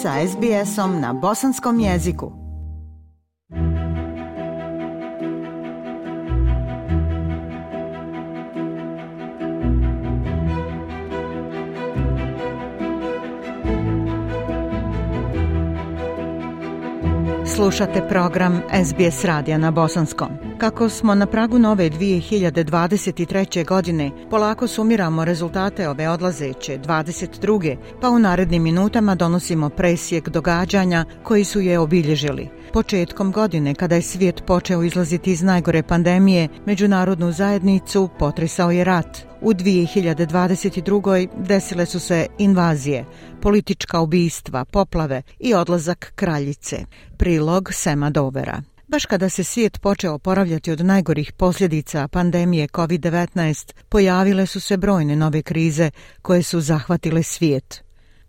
[0.00, 2.32] sa SBS-om na bosanskom jeziku.
[17.46, 20.49] Slušate program SBS radija na bosanskom.
[20.60, 23.66] Kako smo na pragu nove 2023.
[23.66, 27.76] godine, polako sumiramo rezultate ove odlazeće 22.
[28.00, 32.48] pa u narednim minutama donosimo presjek događanja koji su je obilježili.
[32.72, 39.18] Početkom godine, kada je svijet počeo izlaziti iz najgore pandemije, međunarodnu zajednicu potresao je rat.
[39.40, 41.28] U 2022.
[41.36, 43.04] desile su se invazije,
[43.42, 46.76] politička ubijstva, poplave i odlazak kraljice.
[47.16, 48.62] Prilog Sema Dovera.
[48.90, 55.16] Baš kada se svijet počeo oporavljati od najgorih posljedica pandemije COVID-19, pojavile su se brojne
[55.16, 55.90] nove krize
[56.22, 57.82] koje su zahvatile svijet.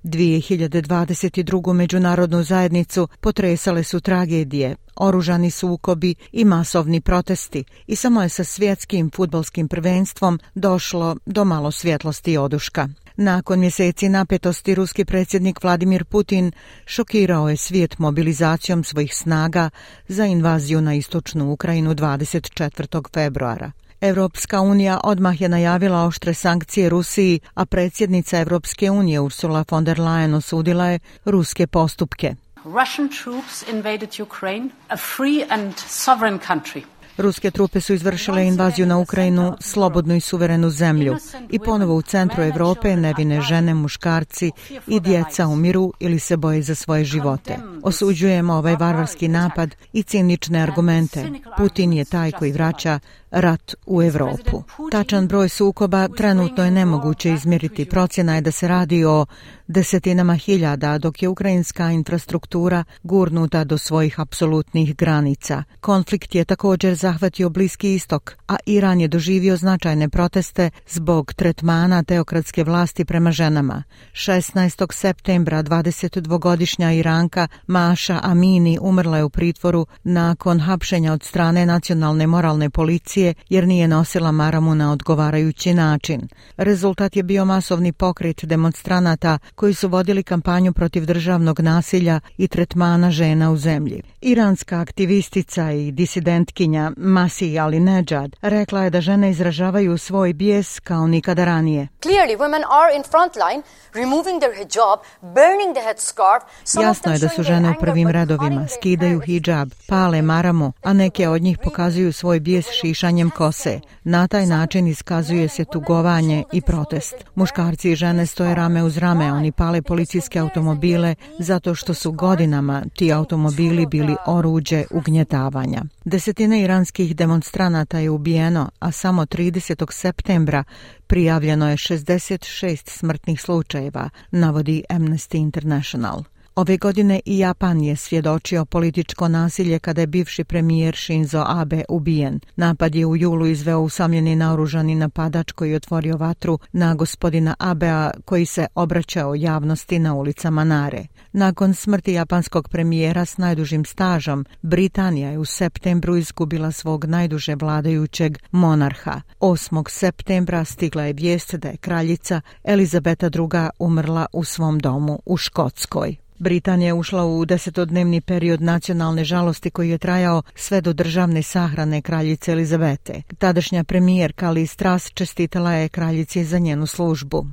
[0.04, 1.74] 2022.
[1.74, 9.12] međunarodnu zajednicu potresale su tragedije, oružani sukobi i masovni protesti i samo je sa svjetskim
[9.16, 12.88] futbalskim prvenstvom došlo do malo svjetlosti i oduška.
[13.22, 16.52] Nakon mjeseci napetosti, ruski predsjednik Vladimir Putin
[16.86, 19.70] šokirao je svijet mobilizacijom svojih snaga
[20.08, 23.04] za invaziju na istočnu Ukrajinu 24.
[23.14, 23.72] februara.
[24.02, 30.00] Evropska unija odmah je najavila oštre sankcije Rusiji, a predsjednica Evropske unije Ursula von der
[30.00, 32.36] Leyen osudila je ruske postupke.
[32.66, 36.84] Russian troops invaded Ukraine, a free and sovereign country.
[37.22, 41.16] Ruske trupe su izvršile invaziju na Ukrajinu, slobodnu i suverenu zemlju.
[41.50, 44.52] I ponovo u centru Evrope nevine žene, muškarci
[44.88, 47.58] i djeca umiru ili se boje za svoje živote.
[47.84, 51.26] Osuđujemo ovaj varvarski napad i cinične argumente.
[51.58, 53.00] Putin je taj koji vraća
[53.32, 54.64] rat u Evropu.
[54.92, 57.86] Tačan broj sukoba trenutno je nemoguće izmjeriti.
[57.86, 59.26] Procjena je da se radi o
[59.68, 65.64] desetinama hiljada, dok je ukrajinska infrastruktura gurnuta do svojih apsolutnih granica.
[65.80, 72.64] Konflikt je također zahvatio Bliski istok, a Iran je doživio značajne proteste zbog tretmana teokratske
[72.64, 73.84] vlasti prema ženama.
[74.14, 74.94] 16.
[74.94, 82.70] septembra 22-godišnja Iranka Maša Amini umrla je u pritvoru nakon hapšenja od strane nacionalne moralne
[82.70, 86.28] policije policije jer nije nosila maramu na odgovarajući način.
[86.58, 93.12] Rezultat je bio masovni pokret demonstranata koji su vodili kampanju protiv državnog nasilja i tretmana
[93.12, 94.02] žena u zemlji.
[94.22, 101.08] Iranska aktivistica i disidentkinja Masi Ali Nejad rekla je da žene izražavaju svoj bijes kao
[101.08, 101.88] nikada ranije.
[102.02, 103.64] Clearly, women are in front line,
[103.94, 106.44] removing their hijab, burning the headscarf.
[106.84, 111.42] Jasno je da su žene u prvim redovima, skidaju hijab, pale maramu, a neke od
[111.42, 113.80] njih pokazuju svoj bijes šišanjem kose.
[114.04, 117.16] Na taj način iskazuje se tugovanje i protest.
[117.36, 122.84] Muškarci i žene stoje rame uz rame, oni pale policijske automobile zato što su godinama
[122.96, 125.82] ti automobili bili oruđe ugnjetavanja.
[126.06, 126.81] Desetine iranskih
[127.14, 129.92] demonstranata je ubijeno, a samo 30.
[129.92, 130.64] septembra
[131.08, 136.24] prijavljeno je 66 smrtnih slučajeva, navodi Amnesty International.
[136.62, 142.40] Ove godine i Japan je svjedočio političko nasilje kada je bivši premijer Shinzo Abe ubijen.
[142.56, 148.12] Napad je u julu izveo usamljeni naoružani napadač koji je otvorio vatru na gospodina Abea
[148.26, 151.08] koji se obraćao javnosti na ulicama Nare.
[151.34, 158.38] Nakon smrti japanskog premijera s najdužim stažom, Britanija je u septembru izgubila svog najduže vladajućeg
[158.52, 159.22] monarha.
[159.40, 159.90] 8.
[159.90, 163.70] septembra stigla je vijest da je kraljica Elizabeta II.
[163.80, 166.21] umrla u svom domu u Škotskoj.
[166.42, 172.02] Britanija je ušla u desetodnevni period nacionalne žalosti koji je trajao sve do državne sahrane
[172.02, 173.22] kraljice Elizabete.
[173.38, 177.46] Tadašnja premijerka Liz Truss čestitala je kraljici za njenu službu.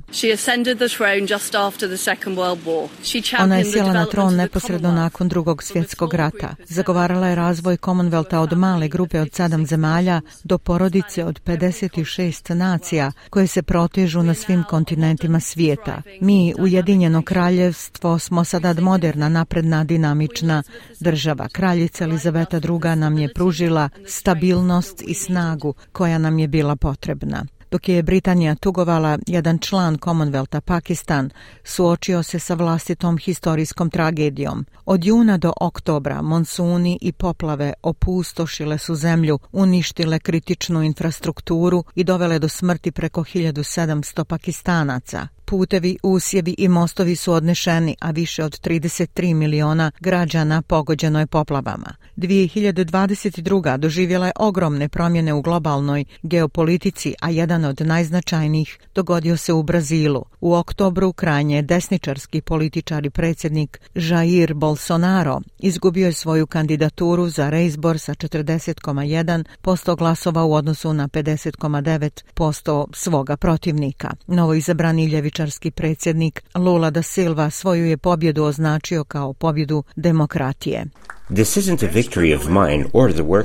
[3.39, 6.55] Ona je sjela na tron neposredno nakon drugog svjetskog rata.
[6.65, 13.11] Zagovarala je razvoj Commonwealtha od male grupe od sedam zemalja do porodice od 56 nacija
[13.29, 16.01] koje se protežu na svim kontinentima svijeta.
[16.21, 20.63] Mi, Ujedinjeno kraljevstvo, smo sada moderna, napredna, dinamična
[20.99, 21.47] država.
[21.47, 22.95] Kraljica Elizaveta II.
[22.95, 27.45] nam je pružila stabilnost i snagu koja nam je bila potrebna.
[27.71, 31.29] Dok je Britanija tugovala, jedan član Commonwealtha Pakistan
[31.63, 34.65] suočio se sa vlastitom historijskom tragedijom.
[34.85, 42.39] Od juna do oktobra monsuni i poplave opustošile su zemlju, uništile kritičnu infrastrukturu i dovele
[42.39, 45.27] do smrti preko 1700 pakistanaca.
[45.49, 51.95] Putevi, usjevi i mostovi su odnešeni, a više od 33 miliona građana pogođeno je poplavama.
[52.17, 53.77] 2022.
[53.77, 60.25] doživjela je ogromne promjene u globalnoj geopolitici, a jedan od najznačajnijih dogodio se u Brazilu.
[60.41, 67.99] U oktobru krajnje desničarski političar i predsjednik Jair Bolsonaro izgubio je svoju kandidaturu za reizbor
[67.99, 74.09] sa 40,1% glasova u odnosu na 50,9% svoga protivnika.
[74.27, 75.07] Novo izabrani
[75.39, 80.85] desničarski predsjednik Lula da Silva svoju je pobjedu označio kao pobjedu demokratije.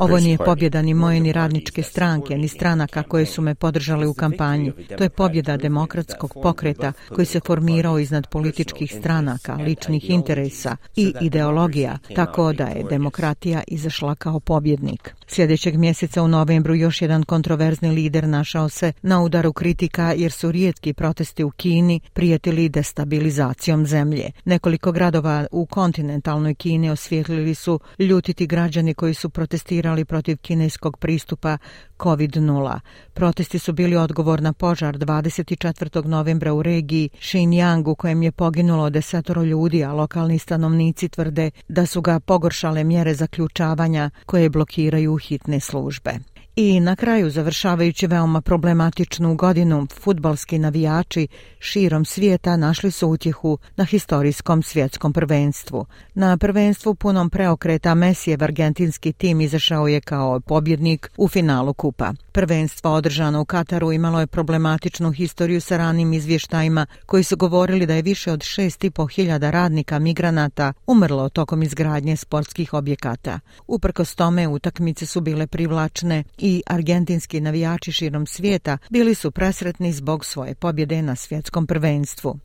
[0.01, 4.15] Ovo nije pobjeda ni moje ni radničke stranke, ni stranaka koje su me podržale u
[4.15, 4.73] kampanji.
[4.99, 11.99] To je pobjeda demokratskog pokreta koji se formirao iznad političkih stranaka, ličnih interesa i ideologija,
[12.15, 15.15] tako da je demokratija izašla kao pobjednik.
[15.27, 20.53] Sljedećeg mjeseca u novembru još jedan kontroverzni lider našao se na udaru kritika jer su
[20.53, 24.31] rijetki protesti u Kini prijetili destabilizacijom zemlje.
[24.45, 31.59] Nekoliko gradova u kontinentalnoj Kini osvijetlili su ljutiti građani koji su protestirali protiv kineskog pristupa
[31.99, 32.81] COVID-0.
[33.15, 36.07] Protesti su bili odgovor na požar 24.
[36.07, 41.87] novembra u regiji Xinjiang u kojem je poginulo desetoro ljudi, a lokalni stanovnici tvrde da
[41.87, 46.34] su ga pogoršale mjere zaključavanja koje blokiraju hitne službe.
[46.57, 51.29] I na kraju, završavajući veoma problematičnu godinu, futbalski navijači
[51.59, 55.87] širom svijeta našli su utjehu na historijskom svjetskom prvenstvu.
[56.15, 62.13] Na prvenstvu punom preokreta Mesijev argentinski tim izašao je kao pobjednik u finalu kupa.
[62.35, 67.95] Prvenstvo održano u Kataru imalo je problematičnu historiju sa ranim izvještajima koji su govorili da
[67.95, 73.41] je više od 6,5 hiljada radnika migranata umrlo tokom izgradnje sportskih objekata.
[73.67, 80.25] Uprkos tome, utakmice su bile privlačne i argentinski navijači širom svijeta bili su presretni zbog
[80.25, 82.39] svoje pobjede na svjetskom prvenstvu.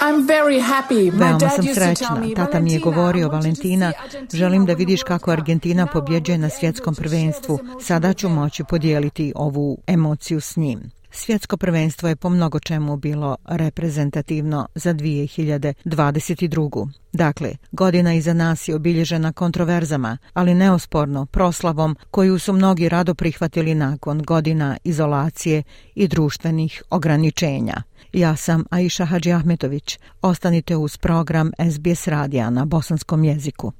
[0.00, 1.10] I'm very happy.
[1.18, 2.22] Veoma sam srećna.
[2.36, 3.92] Tata mi je govorio, Valentina,
[4.32, 7.58] želim da vidiš kako Argentina pobjeđuje na svjetskom prvenstvu.
[7.82, 10.90] Sada ću moći podijeliti ovu emociju s njim.
[11.10, 16.88] Svjetsko prvenstvo je po mnogo čemu bilo reprezentativno za 2022.
[17.12, 23.74] Dakle, godina iza nas je obilježena kontroverzama, ali neosporno proslavom koju su mnogi rado prihvatili
[23.74, 25.62] nakon godina izolacije
[25.94, 27.82] i društvenih ograničenja.
[28.12, 29.98] Ja sam Aisha Hadži Ahmetović.
[30.22, 33.72] Ostanite uz program SBS radija na bosanskom jeziku.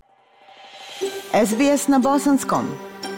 [1.47, 2.86] SBS na bosanskom.